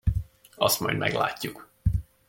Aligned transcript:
Azt 0.55 0.79
majd 0.79 0.97
meglátjuk! 0.97 1.67